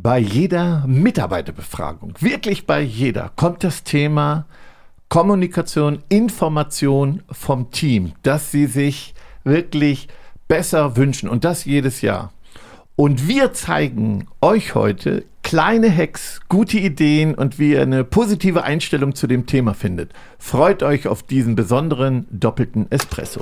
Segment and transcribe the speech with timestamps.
[0.00, 4.46] Bei jeder Mitarbeiterbefragung, wirklich bei jeder, kommt das Thema
[5.08, 10.06] Kommunikation, Information vom Team, dass sie sich wirklich
[10.46, 12.32] besser wünschen und das jedes Jahr.
[12.94, 19.16] Und wir zeigen euch heute kleine Hacks, gute Ideen und wie ihr eine positive Einstellung
[19.16, 20.12] zu dem Thema findet.
[20.38, 23.40] Freut euch auf diesen besonderen doppelten Espresso.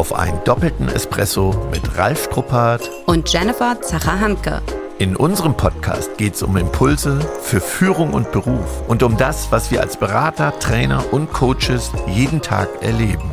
[0.00, 4.62] Auf einen doppelten Espresso mit Ralf Struppert und Jennifer Zacher-Hanke.
[4.98, 9.70] In unserem Podcast geht es um Impulse für Führung und Beruf und um das, was
[9.70, 13.30] wir als Berater, Trainer und Coaches jeden Tag erleben.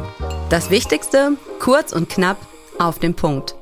[0.50, 2.36] Das Wichtigste, kurz und knapp,
[2.80, 3.56] auf den Punkt.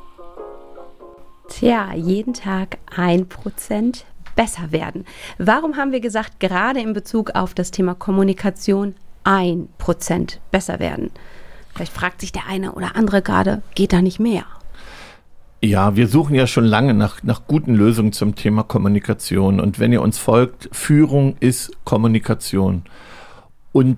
[1.50, 5.06] Tja, jeden Tag ein Prozent besser werden.
[5.38, 11.12] Warum haben wir gesagt, gerade in Bezug auf das Thema Kommunikation ein Prozent besser werden?
[11.76, 14.46] Vielleicht fragt sich der eine oder andere gerade, geht da nicht mehr?
[15.62, 19.60] Ja, wir suchen ja schon lange nach, nach guten Lösungen zum Thema Kommunikation.
[19.60, 22.84] Und wenn ihr uns folgt, Führung ist Kommunikation.
[23.74, 23.98] Und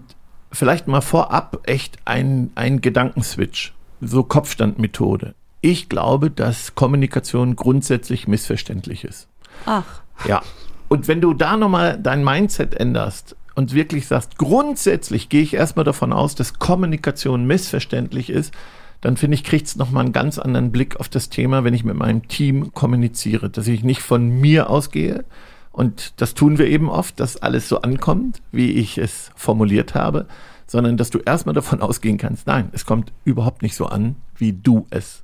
[0.51, 5.35] vielleicht mal vorab echt ein, ein Gedankenswitch, so Kopfstandmethode.
[5.61, 9.27] Ich glaube, dass Kommunikation grundsätzlich missverständlich ist.
[9.65, 10.01] Ach.
[10.27, 10.41] Ja.
[10.87, 15.83] Und wenn du da nochmal dein Mindset änderst und wirklich sagst, grundsätzlich gehe ich erstmal
[15.83, 18.53] davon aus, dass Kommunikation missverständlich ist,
[19.01, 21.83] dann finde ich, kriegt es nochmal einen ganz anderen Blick auf das Thema, wenn ich
[21.83, 25.25] mit meinem Team kommuniziere, dass ich nicht von mir ausgehe.
[25.71, 30.27] Und das tun wir eben oft, dass alles so ankommt, wie ich es formuliert habe,
[30.67, 34.53] sondern dass du erstmal davon ausgehen kannst, nein, es kommt überhaupt nicht so an, wie
[34.53, 35.23] du es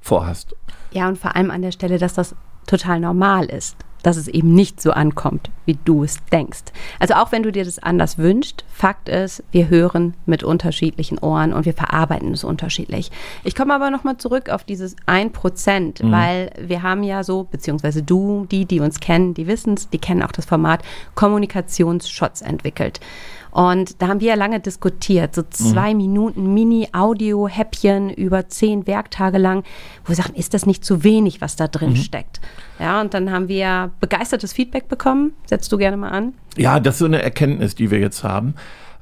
[0.00, 0.56] vorhast.
[0.90, 2.34] Ja, und vor allem an der Stelle, dass das
[2.66, 6.64] total normal ist dass es eben nicht so ankommt, wie du es denkst.
[6.98, 11.52] Also auch wenn du dir das anders wünschst, Fakt ist, wir hören mit unterschiedlichen Ohren
[11.52, 13.10] und wir verarbeiten es unterschiedlich.
[13.44, 16.12] Ich komme aber nochmal zurück auf dieses 1%, mhm.
[16.12, 19.98] weil wir haben ja so, beziehungsweise du, die, die uns kennen, die wissen es, die
[19.98, 20.82] kennen auch das Format
[21.14, 23.00] Kommunikationsshots entwickelt.
[23.50, 25.98] Und da haben wir ja lange diskutiert, so zwei mhm.
[25.98, 29.64] Minuten Mini-Audio-Häppchen über zehn Werktage lang,
[30.04, 31.96] wo wir sagen, ist das nicht zu wenig, was da drin mhm.
[31.96, 32.40] steckt?
[32.78, 35.32] Ja, und dann haben wir begeistertes Feedback bekommen.
[35.46, 36.34] Setzt du gerne mal an.
[36.56, 38.54] Ja, das ist so eine Erkenntnis, die wir jetzt haben.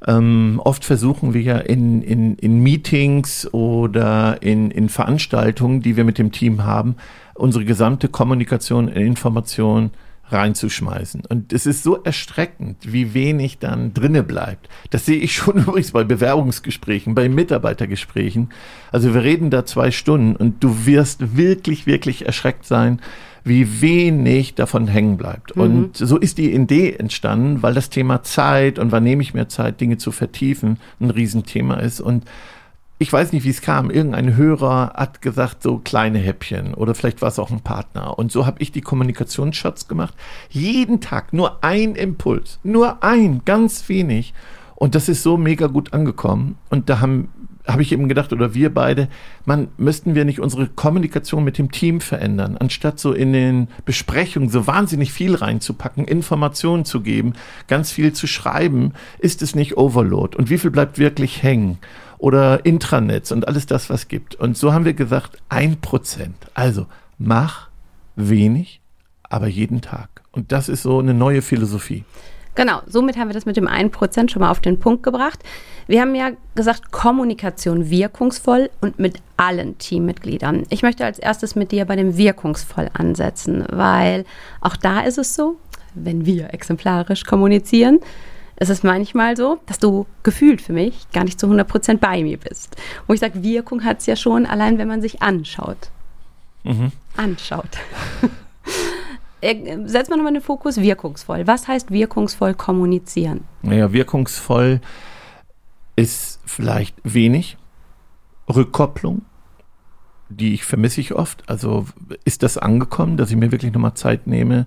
[0.05, 6.03] Ähm, oft versuchen wir ja in, in, in Meetings oder in, in Veranstaltungen, die wir
[6.03, 6.95] mit dem Team haben,
[7.33, 9.91] unsere gesamte Kommunikation, Information
[10.29, 11.23] reinzuschmeißen.
[11.29, 14.69] Und es ist so erstreckend, wie wenig dann drinne bleibt.
[14.89, 18.49] Das sehe ich schon übrigens bei Bewerbungsgesprächen, bei Mitarbeitergesprächen.
[18.91, 22.99] Also wir reden da zwei Stunden und du wirst wirklich, wirklich erschreckt sein,
[23.43, 25.55] wie wenig davon hängen bleibt.
[25.55, 25.61] Mhm.
[25.61, 29.47] Und so ist die Idee entstanden, weil das Thema Zeit und wann nehme ich mir
[29.47, 32.01] Zeit, Dinge zu vertiefen, ein Riesenthema ist.
[32.01, 32.25] Und
[32.99, 33.91] ich weiß nicht, wie es kam.
[33.91, 38.17] Irgendein Hörer hat gesagt, so kleine Häppchen oder vielleicht war es auch ein Partner.
[38.17, 40.15] Und so habe ich die Kommunikationsshots gemacht.
[40.49, 44.33] Jeden Tag nur ein Impuls, nur ein, ganz wenig.
[44.75, 46.57] Und das ist so mega gut angekommen.
[46.69, 47.29] Und da haben
[47.67, 49.09] habe ich eben gedacht, oder wir beide,
[49.45, 54.49] man, müssten wir nicht unsere Kommunikation mit dem Team verändern, anstatt so in den Besprechungen
[54.49, 57.33] so wahnsinnig viel reinzupacken, Informationen zu geben,
[57.67, 60.37] ganz viel zu schreiben, ist es nicht Overload?
[60.37, 61.77] Und wie viel bleibt wirklich hängen?
[62.17, 64.35] Oder Intranets und alles das, was gibt.
[64.35, 66.35] Und so haben wir gesagt, ein Prozent.
[66.53, 67.69] Also mach
[68.15, 68.81] wenig,
[69.23, 70.09] aber jeden Tag.
[70.31, 72.03] Und das ist so eine neue Philosophie.
[72.57, 75.43] Genau, somit haben wir das mit dem 1% schon mal auf den Punkt gebracht.
[75.85, 80.63] Wir haben ja gesagt, Kommunikation wirkungsvoll und mit allen Teammitgliedern.
[80.69, 84.25] Ich möchte als erstes mit dir bei dem wirkungsvoll ansetzen, weil
[84.59, 85.57] auch da ist es so,
[85.93, 87.99] wenn wir exemplarisch kommunizieren,
[88.59, 92.37] es ist manchmal so, dass du gefühlt für mich gar nicht zu 100% bei mir
[92.37, 92.75] bist.
[93.05, 95.89] Wo ich sage, Wirkung hat es ja schon, allein wenn man sich anschaut.
[96.63, 96.91] Mhm.
[97.15, 97.69] Anschaut.
[99.39, 101.45] Äh, setz mal nochmal den Fokus wirkungsvoll.
[101.45, 103.43] Was heißt wirkungsvoll kommunizieren?
[103.61, 104.81] Naja, wirkungsvoll
[105.95, 107.55] ist vielleicht wenig
[108.49, 109.21] Rückkopplung,
[110.29, 111.47] die ich vermisse ich oft.
[111.47, 111.85] Also
[112.25, 114.65] ist das angekommen, dass ich mir wirklich nochmal Zeit nehme,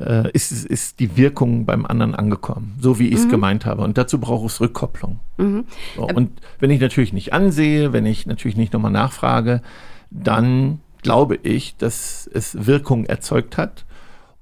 [0.00, 3.30] äh, ist, ist die Wirkung beim anderen angekommen, so wie ich es mhm.
[3.30, 3.82] gemeint habe.
[3.82, 5.20] Und dazu braucht es Rückkopplung.
[5.36, 5.64] Mhm.
[5.96, 9.62] So, und wenn ich natürlich nicht ansehe, wenn ich natürlich nicht nochmal nachfrage,
[10.10, 13.84] dann glaube ich, dass es Wirkung erzeugt hat.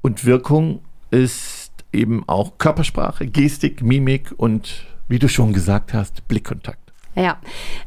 [0.01, 6.88] Und Wirkung ist eben auch Körpersprache, Gestik, Mimik und, wie du schon gesagt hast, Blickkontakt.
[7.19, 7.37] Ja,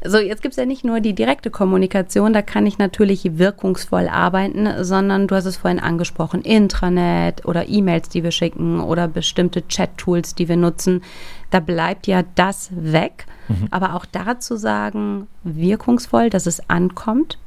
[0.04, 4.08] so jetzt gibt es ja nicht nur die direkte Kommunikation, da kann ich natürlich wirkungsvoll
[4.08, 9.66] arbeiten, sondern du hast es vorhin angesprochen, Intranet oder E-Mails, die wir schicken oder bestimmte
[9.66, 11.02] Chat-Tools, die wir nutzen.
[11.50, 13.24] Da bleibt ja das weg.
[13.48, 13.68] Mhm.
[13.70, 17.38] Aber auch dazu sagen, wirkungsvoll, dass es ankommt.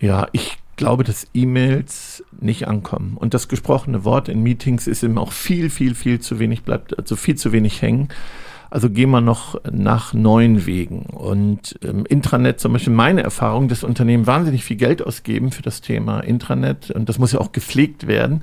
[0.00, 3.18] Ja, ich glaube, dass E-Mails nicht ankommen.
[3.18, 6.98] Und das gesprochene Wort in Meetings ist eben auch viel, viel, viel zu wenig, bleibt
[6.98, 8.08] also viel zu wenig hängen.
[8.72, 11.02] Also gehen wir noch nach neuen Wegen.
[11.02, 15.82] Und im Intranet zum Beispiel meine Erfahrung, dass Unternehmen wahnsinnig viel Geld ausgeben für das
[15.82, 16.90] Thema Intranet.
[16.90, 18.42] Und das muss ja auch gepflegt werden.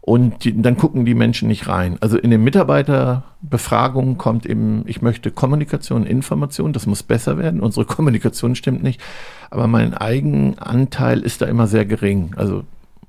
[0.00, 1.96] Und die, dann gucken die Menschen nicht rein.
[2.00, 7.60] Also in den Mitarbeiterbefragungen kommt eben, ich möchte Kommunikation, Information, das muss besser werden.
[7.60, 9.00] Unsere Kommunikation stimmt nicht.
[9.48, 12.32] Aber mein Eigenanteil ist da immer sehr gering.
[12.34, 12.64] Also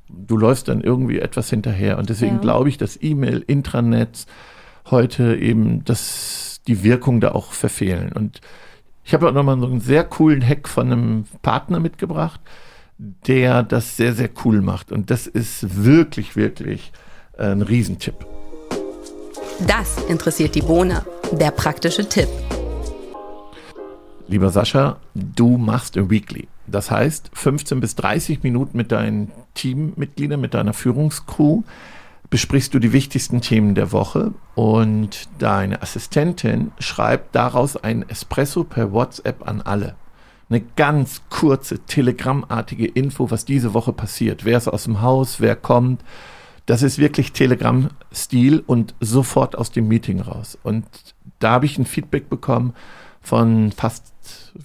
[0.08, 1.98] du läufst dann irgendwie etwas hinterher.
[1.98, 2.42] Und deswegen ja.
[2.42, 4.28] glaube ich, dass E-Mail, Intranet
[4.92, 8.14] heute eben das, die Wirkung da auch verfehlen.
[8.14, 8.40] Und
[9.04, 12.40] ich habe auch nochmal so einen sehr coolen Hack von einem Partner mitgebracht
[13.00, 14.92] der das sehr, sehr cool macht.
[14.92, 16.92] Und das ist wirklich, wirklich
[17.38, 18.26] äh, ein Riesentipp.
[19.66, 21.06] Das interessiert die Bohne.
[21.32, 22.28] Der praktische Tipp.
[24.28, 26.48] Lieber Sascha, du machst ein Weekly.
[26.68, 31.64] Das heißt, 15 bis 30 Minuten mit deinen Teammitgliedern, mit deiner Führungscrew
[32.30, 38.92] besprichst du die wichtigsten Themen der Woche und deine Assistentin schreibt daraus ein Espresso per
[38.92, 39.96] WhatsApp an alle
[40.50, 44.46] eine ganz kurze, telegrammartige Info, was diese Woche passiert.
[44.46, 46.04] Wer ist aus dem Haus, wer kommt.
[46.66, 50.58] Das ist wirklich Telegram-Stil und sofort aus dem Meeting raus.
[50.64, 50.86] Und
[51.40, 52.74] da habe ich ein Feedback bekommen
[53.22, 54.14] von fast,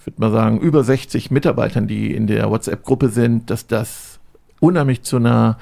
[0.05, 4.20] würde man sagen, über 60 Mitarbeitern, die in der WhatsApp-Gruppe sind, dass das
[4.60, 5.58] unheimlich zu einer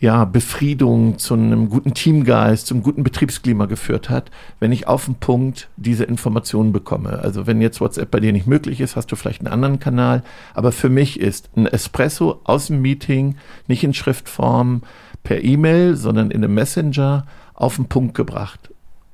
[0.00, 5.16] ja, Befriedung, zu einem guten Teamgeist, zum guten Betriebsklima geführt hat, wenn ich auf den
[5.16, 7.18] Punkt diese Informationen bekomme.
[7.18, 10.22] Also wenn jetzt WhatsApp bei dir nicht möglich ist, hast du vielleicht einen anderen Kanal.
[10.54, 13.36] Aber für mich ist ein Espresso aus dem Meeting,
[13.68, 14.82] nicht in Schriftform
[15.22, 18.70] per E-Mail, sondern in einem Messenger auf den Punkt gebracht.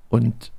[0.09, 0.53] Und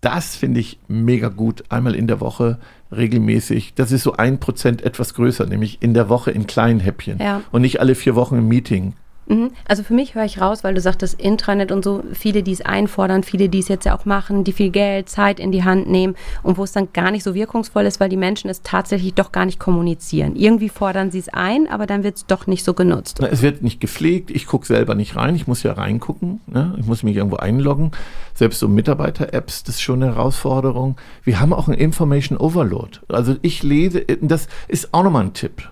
[0.00, 1.62] das finde ich mega gut.
[1.68, 2.58] Einmal in der Woche
[2.90, 3.74] regelmäßig.
[3.74, 7.18] Das ist so ein Prozent etwas größer, nämlich in der Woche in kleinen Häppchen.
[7.20, 7.42] Ja.
[7.52, 8.94] Und nicht alle vier Wochen im Meeting.
[9.28, 9.50] Mhm.
[9.66, 12.60] Also für mich höre ich raus, weil du sagtest Intranet und so, viele, die es
[12.60, 15.88] einfordern, viele, die es jetzt ja auch machen, die viel Geld, Zeit in die Hand
[15.88, 19.14] nehmen und wo es dann gar nicht so wirkungsvoll ist, weil die Menschen es tatsächlich
[19.14, 20.36] doch gar nicht kommunizieren.
[20.36, 23.18] Irgendwie fordern sie es ein, aber dann wird es doch nicht so genutzt.
[23.20, 26.74] Na, es wird nicht gepflegt, ich gucke selber nicht rein, ich muss ja reingucken, ne?
[26.78, 27.92] ich muss mich irgendwo einloggen.
[28.34, 30.96] Selbst so Mitarbeiter-Apps, das ist schon eine Herausforderung.
[31.24, 32.98] Wir haben auch ein Information Overload.
[33.08, 35.70] Also ich lese, das ist auch nochmal ein Tipp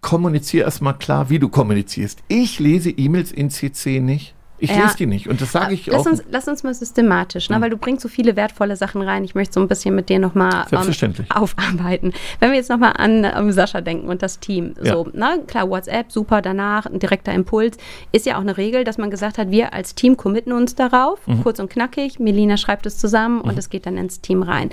[0.00, 2.20] kommuniziere erstmal klar, wie du kommunizierst.
[2.28, 4.34] Ich lese E-Mails in CC nicht.
[4.60, 4.82] Ich ja.
[4.82, 6.10] lese die nicht und das sage ich lass auch.
[6.10, 7.56] Uns, lass uns mal systematisch, ne?
[7.56, 7.62] Hm.
[7.62, 9.24] weil du bringst so viele wertvolle Sachen rein.
[9.24, 12.12] Ich möchte so ein bisschen mit dir nochmal ähm, aufarbeiten.
[12.40, 14.74] Wenn wir jetzt nochmal an ähm, Sascha denken und das Team.
[14.82, 14.94] Ja.
[14.94, 15.44] So, ne?
[15.46, 17.76] Klar, WhatsApp, super, danach ein direkter Impuls.
[18.10, 21.24] Ist ja auch eine Regel, dass man gesagt hat, wir als Team committen uns darauf,
[21.26, 21.42] mhm.
[21.44, 22.18] kurz und knackig.
[22.18, 23.42] Melina schreibt es zusammen mhm.
[23.42, 24.70] und es geht dann ins Team rein.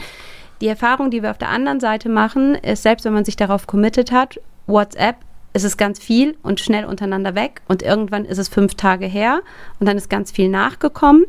[0.61, 3.67] Die Erfahrung, die wir auf der anderen Seite machen, ist, selbst wenn man sich darauf
[3.67, 5.17] committed hat, WhatsApp
[5.53, 9.41] ist es ganz viel und schnell untereinander weg und irgendwann ist es fünf Tage her
[9.79, 11.25] und dann ist ganz viel nachgekommen.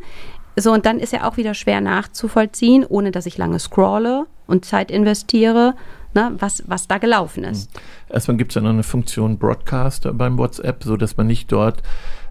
[0.56, 4.64] So, und dann ist ja auch wieder schwer nachzuvollziehen, ohne dass ich lange scrolle und
[4.64, 5.74] Zeit investiere,
[6.14, 7.72] ne, was, was da gelaufen ist.
[7.72, 7.80] Hm.
[8.08, 11.82] Erstmal gibt es ja noch eine Funktion Broadcaster beim WhatsApp, so dass man nicht dort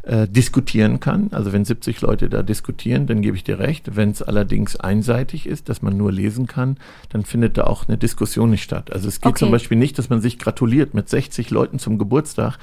[0.06, 1.30] äh, diskutieren kann.
[1.32, 3.96] Also wenn 70 Leute da diskutieren, dann gebe ich dir recht.
[3.96, 6.78] Wenn es allerdings einseitig ist, dass man nur lesen kann,
[7.10, 8.94] dann findet da auch eine Diskussion nicht statt.
[8.94, 9.40] Also es geht okay.
[9.40, 12.60] zum Beispiel nicht, dass man sich gratuliert mit 60 Leuten zum Geburtstag.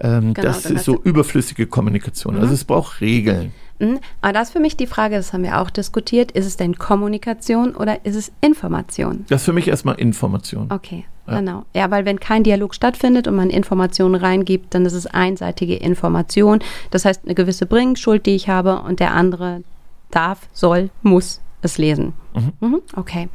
[0.00, 2.36] Ähm, genau, das ist so überflüssige Kommunikation.
[2.36, 2.40] Mhm.
[2.40, 3.52] Also es braucht Regeln.
[4.20, 6.76] Aber das ist für mich die Frage, das haben wir auch diskutiert, ist es denn
[6.76, 9.24] Kommunikation oder ist es Information?
[9.28, 10.70] Das ist für mich erstmal Information.
[10.70, 11.38] Okay, ja.
[11.38, 11.64] genau.
[11.74, 16.58] Ja, weil wenn kein Dialog stattfindet und man Informationen reingibt, dann ist es einseitige Information.
[16.90, 19.62] Das heißt, eine gewisse Bringschuld, die ich habe und der andere
[20.10, 22.14] darf, soll, muss es lesen.
[22.34, 22.52] Mhm.
[22.60, 23.28] Mhm, okay.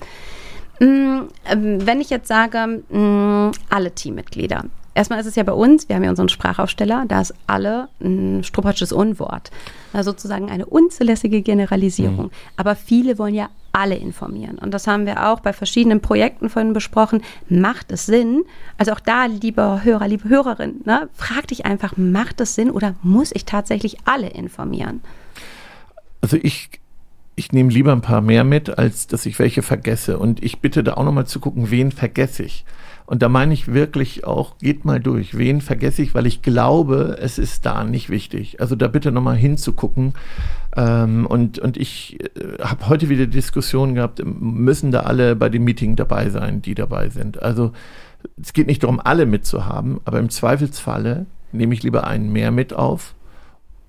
[0.79, 5.89] Mm, ähm, wenn ich jetzt sage, mm, alle Teammitglieder, Erstmal ist es ja bei uns,
[5.89, 9.51] wir haben ja unseren Sprachaufsteller, da ist alle ein struppertsches Unwort.
[9.91, 12.25] Also sozusagen eine unzulässige Generalisierung.
[12.25, 12.31] Mhm.
[12.57, 14.59] Aber viele wollen ja alle informieren.
[14.59, 17.21] Und das haben wir auch bei verschiedenen Projekten vorhin besprochen.
[17.49, 18.43] Macht es Sinn?
[18.77, 22.93] Also auch da, lieber Hörer, liebe Hörerin, ne, frag dich einfach, macht es Sinn oder
[23.01, 25.01] muss ich tatsächlich alle informieren?
[26.21, 26.69] Also ich,
[27.35, 30.19] ich nehme lieber ein paar mehr mit, als dass ich welche vergesse.
[30.19, 32.65] Und ich bitte da auch nochmal zu gucken, wen vergesse ich.
[33.05, 35.37] Und da meine ich wirklich auch, geht mal durch.
[35.37, 38.61] Wen vergesse ich, weil ich glaube, es ist da nicht wichtig.
[38.61, 40.13] Also da bitte nochmal hinzugucken.
[40.75, 45.63] Ähm, und, und ich äh, habe heute wieder Diskussionen gehabt, müssen da alle bei dem
[45.63, 47.41] Meeting dabei sein, die dabei sind.
[47.41, 47.73] Also
[48.41, 52.73] es geht nicht darum, alle mitzuhaben, aber im Zweifelsfalle nehme ich lieber einen mehr mit
[52.73, 53.15] auf,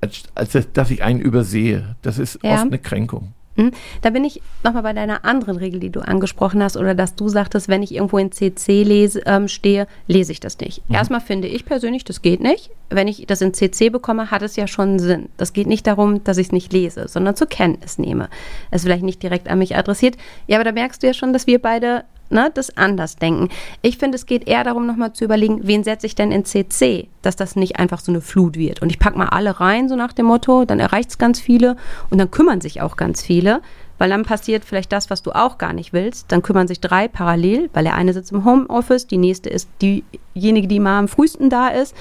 [0.00, 1.96] als, als dass ich einen übersehe.
[2.02, 2.54] Das ist ja.
[2.54, 3.32] oft eine Kränkung.
[3.56, 3.70] Hm?
[4.02, 7.28] Da bin ich nochmal bei deiner anderen Regel, die du angesprochen hast, oder dass du
[7.28, 10.88] sagtest, wenn ich irgendwo in CC lese, ähm, stehe, lese ich das nicht.
[10.88, 10.96] Mhm.
[10.96, 12.70] Erstmal finde ich persönlich, das geht nicht.
[12.90, 15.28] Wenn ich das in CC bekomme, hat es ja schon Sinn.
[15.36, 18.28] Das geht nicht darum, dass ich es nicht lese, sondern zur Kenntnis nehme.
[18.70, 20.16] Es ist vielleicht nicht direkt an mich adressiert.
[20.46, 22.04] Ja, aber da merkst du ja schon, dass wir beide
[22.34, 23.48] ne, das anders denken.
[23.80, 27.08] Ich finde, es geht eher darum, nochmal zu überlegen, wen setze ich denn in CC,
[27.22, 28.82] dass das nicht einfach so eine Flut wird.
[28.82, 31.76] Und ich packe mal alle rein, so nach dem Motto, dann erreicht es ganz viele
[32.10, 33.62] und dann kümmern sich auch ganz viele.
[33.96, 36.32] Weil dann passiert vielleicht das, was du auch gar nicht willst.
[36.32, 40.66] Dann kümmern sich drei parallel, weil der eine sitzt im Homeoffice, die nächste ist diejenige,
[40.66, 41.94] die mal am frühesten da ist.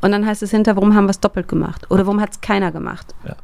[0.00, 1.90] Und dann heißt es hinter, warum haben wir es doppelt gemacht?
[1.90, 3.12] Oder warum hat es keiner gemacht?
[3.26, 3.36] Ja.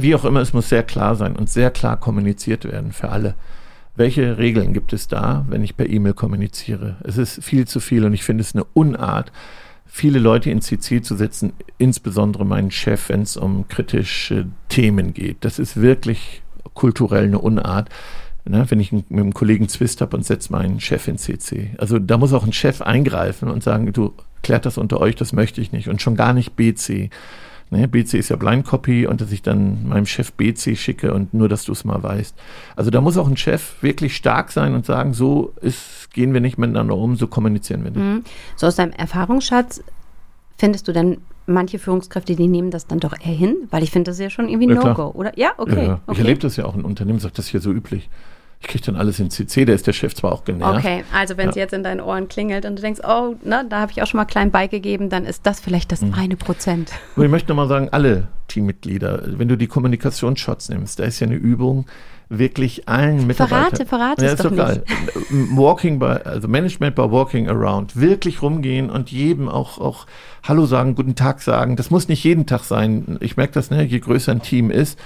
[0.00, 3.34] Wie auch immer, es muss sehr klar sein und sehr klar kommuniziert werden für alle.
[3.96, 6.96] Welche Regeln gibt es da, wenn ich per E-Mail kommuniziere?
[7.02, 9.32] Es ist viel zu viel und ich finde es eine Unart,
[9.86, 15.38] viele Leute in CC zu setzen, insbesondere meinen Chef, wenn es um kritische Themen geht.
[15.40, 16.42] Das ist wirklich
[16.74, 17.88] kulturell eine Unart.
[18.48, 21.70] Ne, wenn ich mit einem Kollegen Zwist habe und setze meinen Chef in CC.
[21.78, 25.32] Also da muss auch ein Chef eingreifen und sagen, du klärt das unter euch, das
[25.32, 25.88] möchte ich nicht.
[25.88, 27.10] Und schon gar nicht BC.
[27.70, 31.34] Ne, BC ist ja Blind Copy und dass ich dann meinem Chef BC schicke und
[31.34, 32.34] nur, dass du es mal weißt.
[32.76, 36.40] Also da muss auch ein Chef wirklich stark sein und sagen, so ist, gehen wir
[36.40, 38.00] nicht miteinander um, so kommunizieren wir nicht.
[38.00, 38.22] Mhm.
[38.54, 39.82] So aus deinem Erfahrungsschatz
[40.56, 44.10] findest du dann manche Führungskräfte, die nehmen das dann doch eher hin, weil ich finde
[44.10, 45.36] das ja schon irgendwie ja, No-Go, oder?
[45.36, 45.86] Ja, okay.
[45.86, 46.12] Ja, okay.
[46.12, 48.08] Ich erlebe das ja auch in Unternehmen, sagt das hier so üblich.
[48.60, 50.78] Ich kriege dann alles in CC, da ist der Chef zwar auch genervt.
[50.78, 53.80] Okay, also wenn es jetzt in deinen Ohren klingelt und du denkst, oh, ne, da
[53.80, 56.14] habe ich auch schon mal klein beigegeben, dann ist das vielleicht das mhm.
[56.14, 56.90] eine Prozent.
[57.16, 61.26] Und ich möchte nochmal sagen, alle Teammitglieder, wenn du die Kommunikationsshots nimmst, da ist ja
[61.26, 61.86] eine Übung,
[62.28, 63.86] wirklich allen Mitarbeitern.
[63.86, 64.82] Verrate, verrate ja, es doch nicht.
[65.56, 70.06] Walking by, also Management by Walking Around, wirklich rumgehen und jedem auch, auch
[70.42, 71.76] Hallo sagen, guten Tag sagen.
[71.76, 73.18] Das muss nicht jeden Tag sein.
[73.20, 74.98] Ich merke das, ne, je größer ein Team ist.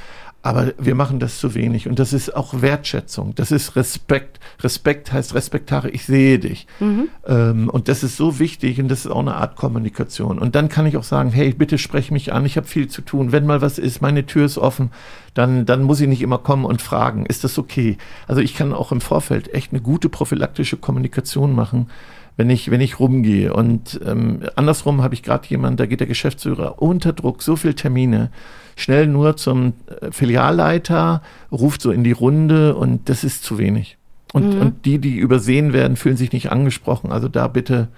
[0.43, 1.87] Aber wir machen das zu wenig.
[1.87, 3.35] Und das ist auch Wertschätzung.
[3.35, 4.41] Das ist Respekt.
[4.61, 6.67] Respekt heißt respektare, ich sehe dich.
[6.81, 7.09] Mhm.
[7.27, 10.39] Ähm, und das ist so wichtig und das ist auch eine Art Kommunikation.
[10.39, 13.03] Und dann kann ich auch sagen, hey, bitte sprech mich an, ich habe viel zu
[13.03, 13.33] tun.
[13.33, 14.91] Wenn mal was ist, meine Tür ist offen,
[15.35, 17.99] dann, dann muss ich nicht immer kommen und fragen, ist das okay?
[18.27, 21.89] Also ich kann auch im Vorfeld echt eine gute prophylaktische Kommunikation machen
[22.37, 23.53] wenn ich, wenn ich rumgehe.
[23.53, 27.75] Und ähm, andersrum habe ich gerade jemanden, da geht der Geschäftsführer unter Druck, so viele
[27.75, 28.31] Termine
[28.77, 31.23] schnell nur zum äh, Filialleiter,
[31.53, 33.97] ruft so in die Runde und das ist zu wenig.
[34.33, 34.61] Und, mhm.
[34.61, 37.11] und die, die übersehen werden, fühlen sich nicht angesprochen.
[37.13, 37.89] Also da bitte,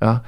[0.00, 0.22] ja.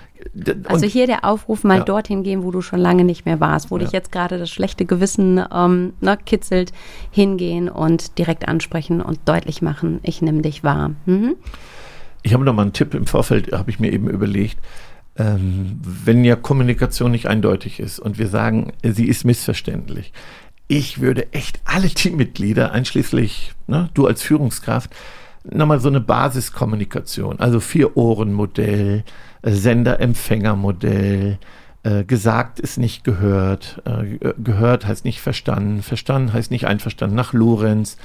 [0.69, 1.85] Also hier der Aufruf, mal ja.
[1.85, 3.85] dorthin gehen, wo du schon lange nicht mehr warst, wo ja.
[3.85, 6.73] dich jetzt gerade das schlechte Gewissen ähm, ne, kitzelt,
[7.11, 10.93] hingehen und direkt ansprechen und deutlich machen, ich nehme dich wahr.
[11.07, 11.37] Mhm.
[12.23, 14.59] Ich habe noch mal einen Tipp im Vorfeld, habe ich mir eben überlegt
[15.17, 20.13] ähm, wenn ja Kommunikation nicht eindeutig ist und wir sagen, sie ist missverständlich.
[20.67, 24.91] Ich würde echt alle Teammitglieder, einschließlich ne, du als Führungskraft,
[25.45, 29.05] nochmal so eine Basiskommunikation, also Vier-Ohren-Modell,
[29.43, 31.39] äh, Sender-Empfänger-Modell,
[31.83, 37.35] äh, gesagt ist nicht gehört, äh, gehört heißt nicht verstanden, verstanden heißt nicht einverstanden, nach
[37.35, 37.99] Lorenz.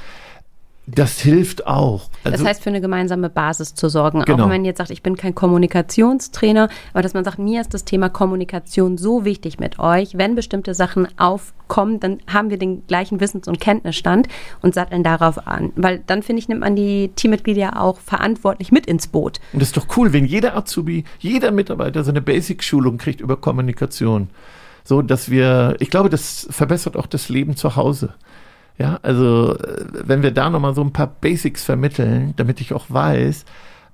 [0.96, 2.10] Das hilft auch.
[2.24, 4.22] Also, das heißt, für eine gemeinsame Basis zu sorgen.
[4.22, 4.38] Genau.
[4.38, 7.74] Auch wenn man jetzt sagt, ich bin kein Kommunikationstrainer, aber dass man sagt, mir ist
[7.74, 10.18] das Thema Kommunikation so wichtig mit euch.
[10.18, 14.28] Wenn bestimmte Sachen aufkommen, dann haben wir den gleichen Wissens- und Kenntnisstand
[14.62, 15.72] und satteln darauf an.
[15.76, 19.40] Weil dann, finde ich, nimmt man die Teammitglieder auch verantwortlich mit ins Boot.
[19.54, 23.38] Und das ist doch cool, wenn jeder Azubi, jeder Mitarbeiter so eine Basic-Schulung kriegt über
[23.38, 24.30] Kommunikation.
[24.84, 28.14] So, dass wir, ich glaube, das verbessert auch das Leben zu Hause.
[28.80, 32.86] Ja, also äh, wenn wir da nochmal so ein paar Basics vermitteln, damit ich auch
[32.88, 33.46] weiß,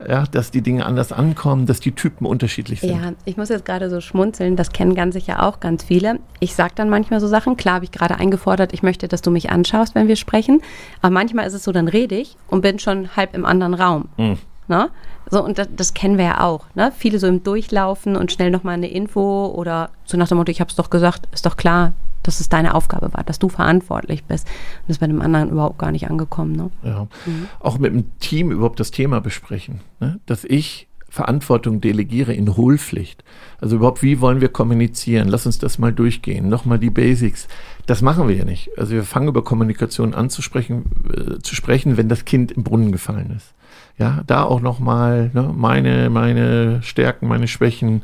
[0.07, 2.91] ja, dass die Dinge anders ankommen, dass die Typen unterschiedlich sind.
[2.91, 6.19] Ja, ich muss jetzt gerade so schmunzeln, das kennen ganz sicher auch ganz viele.
[6.39, 9.31] Ich sage dann manchmal so Sachen, klar habe ich gerade eingefordert, ich möchte, dass du
[9.31, 10.61] mich anschaust, wenn wir sprechen,
[11.01, 14.09] aber manchmal ist es so, dann rede ich und bin schon halb im anderen Raum.
[14.17, 14.37] Mhm.
[14.67, 14.89] Ne?
[15.29, 16.65] So, und das, das, kennen wir ja auch.
[16.75, 16.91] Ne?
[16.95, 20.59] Viele so im Durchlaufen und schnell nochmal eine Info oder so nach dem Motto, ich
[20.59, 21.93] habe es doch gesagt, ist doch klar,
[22.27, 24.47] dass es deine Aufgabe war, dass du verantwortlich bist.
[24.47, 26.55] Und das ist bei dem anderen überhaupt gar nicht angekommen.
[26.55, 26.71] Ne?
[26.83, 27.07] Ja.
[27.25, 27.47] Mhm.
[27.59, 29.81] Auch mit dem Team überhaupt das Thema besprechen.
[29.99, 30.19] Ne?
[30.25, 33.23] Dass ich Verantwortung delegiere in Hohlpflicht.
[33.61, 35.29] Also überhaupt, wie wollen wir kommunizieren?
[35.29, 36.49] Lass uns das mal durchgehen.
[36.49, 37.47] Nochmal die Basics.
[37.85, 38.71] Das machen wir ja nicht.
[38.77, 42.63] Also wir fangen über Kommunikation an zu sprechen, äh, zu sprechen, wenn das Kind im
[42.63, 43.53] Brunnen gefallen ist.
[43.97, 48.01] Ja, da auch nochmal ne, meine, meine Stärken, meine Schwächen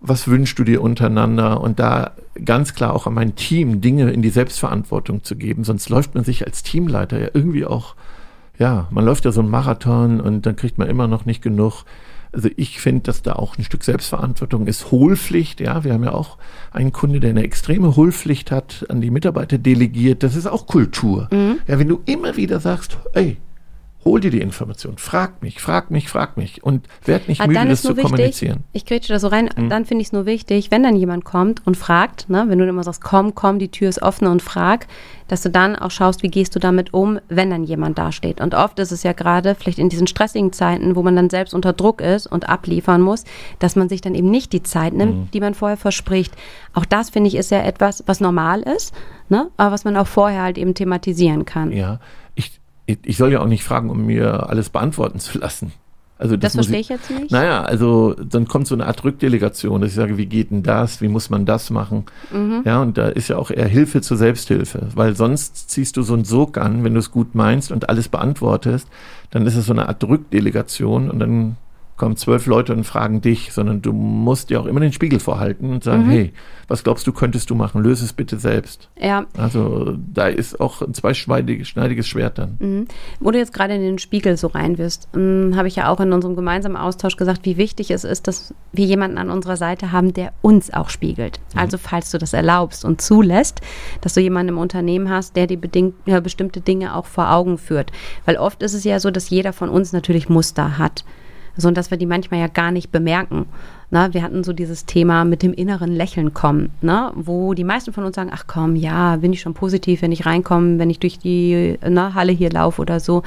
[0.00, 2.12] was wünschst du dir untereinander und da
[2.44, 6.24] ganz klar auch an mein Team Dinge in die Selbstverantwortung zu geben, sonst läuft man
[6.24, 7.94] sich als Teamleiter ja irgendwie auch,
[8.58, 11.84] ja, man läuft ja so einen Marathon und dann kriegt man immer noch nicht genug
[12.32, 14.90] Also ich finde, dass da auch ein Stück Selbstverantwortung ist.
[14.90, 16.36] Hohlpflicht, ja, wir haben ja auch
[16.70, 20.22] einen Kunde, der eine extreme Hohlpflicht hat, an die Mitarbeiter delegiert.
[20.22, 21.28] Das ist auch Kultur.
[21.32, 21.60] Mhm.
[21.66, 23.38] Ja, wenn du immer wieder sagst, ey,
[24.06, 27.66] hol dir die Information, frag mich, frag mich, frag mich und werd nicht ah, müde,
[27.66, 28.64] das zu wichtig, kommunizieren.
[28.72, 29.68] Ich grätsche da so rein, mhm.
[29.68, 32.66] dann finde ich es nur wichtig, wenn dann jemand kommt und fragt, ne, wenn du
[32.66, 34.86] immer sagst, komm, komm, die Tür ist offen und frag,
[35.26, 38.40] dass du dann auch schaust, wie gehst du damit um, wenn dann jemand dasteht.
[38.40, 41.52] Und oft ist es ja gerade, vielleicht in diesen stressigen Zeiten, wo man dann selbst
[41.52, 43.24] unter Druck ist und abliefern muss,
[43.58, 45.30] dass man sich dann eben nicht die Zeit nimmt, mhm.
[45.32, 46.32] die man vorher verspricht.
[46.74, 48.94] Auch das, finde ich, ist ja etwas, was normal ist,
[49.28, 51.72] ne, aber was man auch vorher halt eben thematisieren kann.
[51.72, 51.98] Ja,
[52.86, 55.72] ich soll ja auch nicht fragen, um mir alles beantworten zu lassen.
[56.18, 57.30] Also das, das verstehe ich, ich jetzt nicht.
[57.30, 61.02] Naja, also dann kommt so eine Art Rückdelegation, dass ich sage, wie geht denn das,
[61.02, 62.06] wie muss man das machen?
[62.32, 62.62] Mhm.
[62.64, 66.14] Ja, und da ist ja auch eher Hilfe zur Selbsthilfe, weil sonst ziehst du so
[66.14, 68.88] einen Sog an, wenn du es gut meinst und alles beantwortest,
[69.30, 71.56] dann ist es so eine Art Rückdelegation und dann
[71.96, 75.70] kommen zwölf Leute und fragen dich, sondern du musst dir auch immer den Spiegel vorhalten
[75.70, 76.10] und sagen, mhm.
[76.10, 76.32] hey,
[76.68, 77.82] was glaubst du, könntest du machen?
[77.82, 78.90] Löse es bitte selbst.
[78.98, 79.26] Ja.
[79.36, 82.56] Also da ist auch ein zweischneidiges Schwert dann.
[82.58, 82.88] Mhm.
[83.20, 86.12] Wo du jetzt gerade in den Spiegel so reinwirst, ähm, habe ich ja auch in
[86.12, 90.12] unserem gemeinsamen Austausch gesagt, wie wichtig es ist, dass wir jemanden an unserer Seite haben,
[90.12, 91.40] der uns auch spiegelt.
[91.54, 91.60] Mhm.
[91.60, 93.60] Also falls du das erlaubst und zulässt,
[94.02, 95.58] dass du jemanden im Unternehmen hast, der dir
[96.04, 97.90] ja, bestimmte Dinge auch vor Augen führt.
[98.26, 101.04] Weil oft ist es ja so, dass jeder von uns natürlich Muster hat
[101.56, 103.46] so und dass wir die manchmal ja gar nicht bemerken.
[103.90, 107.12] Na, wir hatten so dieses Thema mit dem inneren Lächeln kommen, ne?
[107.14, 110.26] wo die meisten von uns sagen, ach komm, ja, bin ich schon positiv, wenn ich
[110.26, 113.22] reinkomme, wenn ich durch die ne, Halle hier laufe oder so.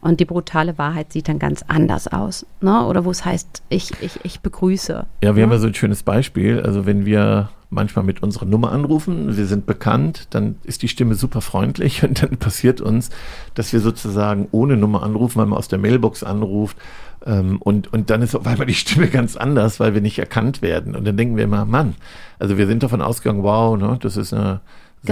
[0.00, 2.46] Und die brutale Wahrheit sieht dann ganz anders aus.
[2.60, 2.86] Ne?
[2.86, 5.04] Oder wo es heißt, ich, ich, ich begrüße.
[5.22, 5.42] Ja, wir ne?
[5.42, 6.60] haben ja so ein schönes Beispiel.
[6.60, 11.14] Also wenn wir manchmal mit unserer Nummer anrufen, wir sind bekannt, dann ist die Stimme
[11.14, 13.10] super freundlich und dann passiert uns,
[13.54, 16.76] dass wir sozusagen ohne Nummer anrufen, weil man aus der Mailbox anruft
[17.24, 20.62] ähm, und, und dann ist auf einmal die Stimme ganz anders, weil wir nicht erkannt
[20.62, 20.94] werden.
[20.94, 21.94] Und dann denken wir immer, Mann,
[22.38, 24.60] also wir sind davon ausgegangen, wow, ne, das ist eine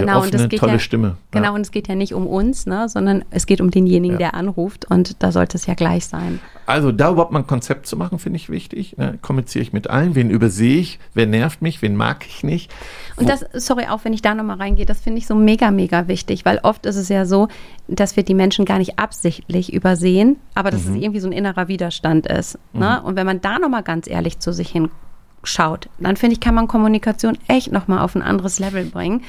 [0.02, 1.16] genau, offene, tolle ja, Stimme.
[1.30, 1.50] Genau, ja.
[1.50, 4.30] und es geht ja nicht um uns, ne, sondern es geht um denjenigen, ja.
[4.30, 6.40] der anruft und da sollte es ja gleich sein.
[6.66, 8.96] Also da überhaupt mal ein Konzept zu machen, finde ich wichtig.
[8.96, 9.18] Ne?
[9.20, 12.70] Kommuniziere ich mit allen, wen übersehe ich, wer nervt mich, wen mag ich nicht.
[13.16, 16.08] Und das, sorry, auch wenn ich da nochmal reingehe, das finde ich so mega, mega
[16.08, 17.49] wichtig, weil oft ist es ja so,
[17.86, 20.97] dass wir die Menschen gar nicht absichtlich übersehen, aber dass mhm.
[20.97, 22.58] es irgendwie so ein innerer Widerstand ist.
[22.73, 22.99] Ne?
[23.00, 23.06] Mhm.
[23.06, 26.66] Und wenn man da nochmal ganz ehrlich zu sich hinschaut, dann finde ich, kann man
[26.66, 29.23] Kommunikation echt nochmal auf ein anderes Level bringen.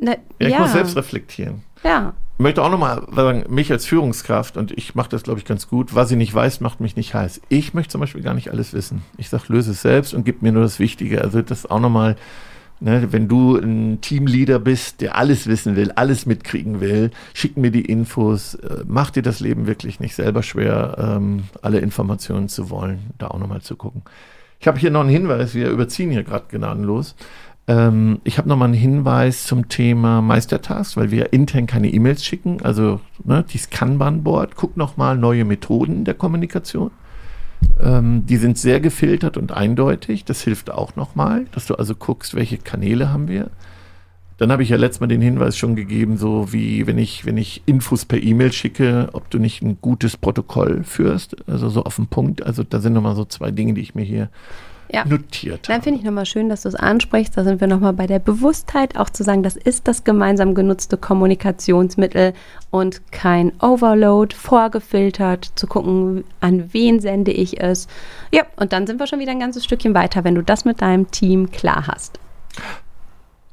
[0.00, 0.60] Ne, ja, ich ja.
[0.60, 1.62] muss selbst reflektieren.
[1.84, 2.14] Ja.
[2.38, 5.68] Ich möchte auch nochmal sagen, mich als Führungskraft, und ich mache das, glaube ich, ganz
[5.68, 7.40] gut, was ich nicht weiß, macht mich nicht heiß.
[7.48, 9.02] Ich möchte zum Beispiel gar nicht alles wissen.
[9.16, 11.22] Ich sage, löse es selbst und gib mir nur das Wichtige.
[11.22, 12.16] Also das auch nochmal,
[12.78, 17.70] ne, wenn du ein Teamleader bist, der alles wissen will, alles mitkriegen will, schick mir
[17.70, 22.68] die Infos, äh, mach dir das Leben wirklich nicht selber schwer, ähm, alle Informationen zu
[22.68, 24.02] wollen, da auch nochmal zu gucken.
[24.60, 27.14] Ich habe hier noch einen Hinweis, wir überziehen hier gerade gnadenlos.
[27.68, 32.62] Ähm, ich habe nochmal einen Hinweis zum Thema Meistertask, weil wir intern keine E-Mails schicken.
[32.62, 34.56] Also ne, dieses Kanban-Board.
[34.56, 36.90] Guck nochmal neue Methoden der Kommunikation.
[37.80, 40.24] Ähm, die sind sehr gefiltert und eindeutig.
[40.24, 43.50] Das hilft auch nochmal, dass du also guckst, welche Kanäle haben wir.
[44.38, 47.38] Dann habe ich ja letztes Mal den Hinweis schon gegeben, so wie wenn ich, wenn
[47.38, 51.96] ich Infos per E-Mail schicke, ob du nicht ein gutes Protokoll führst, also so auf
[51.96, 52.44] den Punkt.
[52.44, 54.28] Also da sind nochmal so zwei Dinge, die ich mir hier
[54.92, 55.04] ja.
[55.04, 57.36] notiert Dann finde ich nochmal schön, dass du es ansprichst.
[57.36, 60.96] Da sind wir nochmal bei der Bewusstheit, auch zu sagen, das ist das gemeinsam genutzte
[60.96, 62.32] Kommunikationsmittel
[62.70, 67.88] und kein Overload, vorgefiltert, zu gucken, an wen sende ich es.
[68.32, 70.82] Ja, und dann sind wir schon wieder ein ganzes Stückchen weiter, wenn du das mit
[70.82, 72.18] deinem Team klar hast.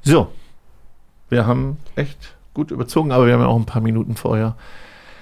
[0.01, 0.27] So,
[1.29, 4.55] wir haben echt gut überzogen, aber wir haben ja auch ein paar Minuten vorher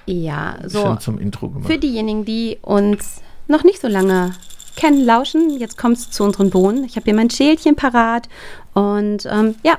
[0.06, 1.70] ja, so zum Intro gemacht.
[1.70, 4.32] Für diejenigen, die uns noch nicht so lange
[4.76, 5.50] kennen, lauschen.
[5.58, 6.84] Jetzt kommt es zu unseren Bohnen.
[6.84, 8.28] Ich habe hier mein Schälchen parat
[8.74, 9.78] und ähm, ja.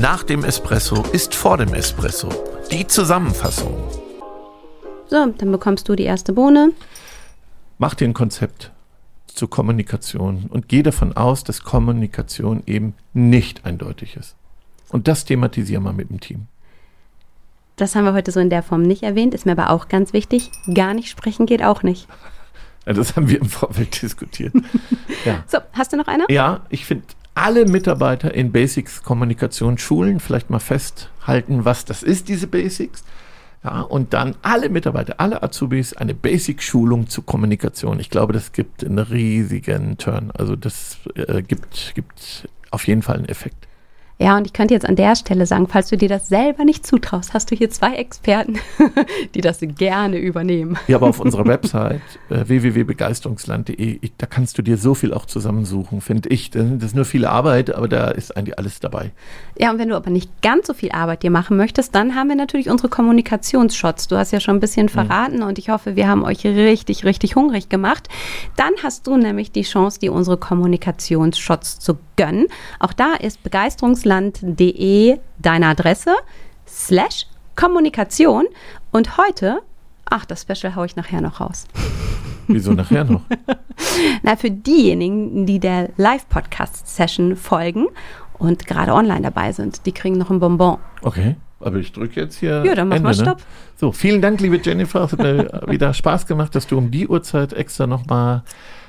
[0.00, 2.28] Nach dem Espresso ist vor dem Espresso.
[2.70, 3.74] Die Zusammenfassung.
[5.08, 6.72] So, dann bekommst du die erste Bohne.
[7.78, 8.72] Mach dir ein Konzept
[9.26, 14.36] zur Kommunikation und geh davon aus, dass Kommunikation eben nicht eindeutig ist.
[14.90, 16.46] Und das thematisieren wir mit dem Team.
[17.76, 20.12] Das haben wir heute so in der Form nicht erwähnt, ist mir aber auch ganz
[20.12, 20.50] wichtig.
[20.74, 22.08] Gar nicht sprechen geht auch nicht.
[22.88, 24.54] Ja, das haben wir im Vorfeld diskutiert.
[25.24, 25.42] Ja.
[25.46, 26.26] So, hast du noch eine?
[26.28, 32.28] Ja, ich finde alle Mitarbeiter in Basics Kommunikation schulen, vielleicht mal festhalten, was das ist,
[32.28, 33.04] diese Basics.
[33.64, 38.00] Ja, und dann alle Mitarbeiter, alle Azubis eine Basic-Schulung zur Kommunikation.
[38.00, 40.30] Ich glaube, das gibt einen riesigen Turn.
[40.30, 43.67] Also das äh, gibt, gibt auf jeden Fall einen Effekt.
[44.20, 46.84] Ja, und ich könnte jetzt an der Stelle sagen, falls du dir das selber nicht
[46.84, 48.58] zutraust, hast du hier zwei Experten,
[49.34, 50.76] die das gerne übernehmen.
[50.88, 56.00] Ja, aber auf unserer Website äh, www.begeisterungsland.de, da kannst du dir so viel auch zusammensuchen,
[56.00, 56.50] finde ich.
[56.50, 59.12] Das ist nur viel Arbeit, aber da ist eigentlich alles dabei.
[59.56, 62.28] Ja, und wenn du aber nicht ganz so viel Arbeit dir machen möchtest, dann haben
[62.28, 64.08] wir natürlich unsere Kommunikationsshots.
[64.08, 64.90] Du hast ja schon ein bisschen mhm.
[64.90, 65.44] verraten mhm.
[65.44, 68.08] und ich hoffe, wir haben euch richtig, richtig hungrig gemacht.
[68.56, 72.48] Dann hast du nämlich die Chance, dir unsere Kommunikationsshots zu gönnen.
[72.78, 76.14] Auch da ist begeisterungsland.de deine Adresse
[76.66, 77.26] slash
[77.56, 78.44] Kommunikation.
[78.92, 79.60] Und heute,
[80.04, 81.66] ach, das Special haue ich nachher noch raus.
[82.46, 83.22] Wieso nachher noch?
[84.22, 87.86] Na, für diejenigen, die der Live-Podcast-Session folgen
[88.38, 90.78] und gerade online dabei sind, die kriegen noch ein Bonbon.
[91.02, 91.36] Okay.
[91.60, 92.62] Aber ich drücke jetzt hier.
[92.64, 93.22] Ja, dann mach Ende, mal ne?
[93.22, 93.38] Stopp.
[93.38, 93.44] Ne?
[93.76, 95.04] So, vielen Dank, liebe Jennifer.
[95.04, 98.42] Es hat mir wieder Spaß gemacht, dass du um die Uhrzeit extra nochmal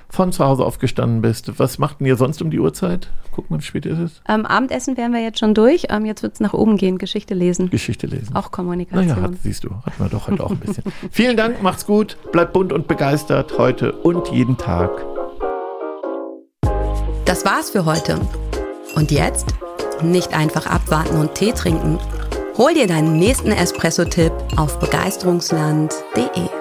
[0.09, 1.59] von zu Hause aufgestanden bist.
[1.59, 3.09] Was macht denn ihr sonst um die Uhrzeit?
[3.31, 4.21] Guck mal, wie spät ist es?
[4.27, 5.85] Ähm, Abendessen wären wir jetzt schon durch.
[5.89, 7.69] Ähm, jetzt wird es nach oben gehen, Geschichte lesen.
[7.69, 8.35] Geschichte lesen.
[8.35, 9.07] Auch Kommunikation.
[9.07, 10.83] Naja, hat, siehst du, hatten wir doch heute auch ein bisschen.
[11.11, 15.05] Vielen Dank, macht's gut, bleibt bunt und begeistert heute und jeden Tag.
[17.25, 18.19] Das war's für heute.
[18.95, 19.53] Und jetzt?
[20.01, 21.99] Nicht einfach abwarten und Tee trinken.
[22.57, 26.58] Hol dir deinen nächsten Espresso-Tipp auf begeisterungsland.de.